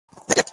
Lake, 0.09 0.37
lake. 0.37 0.47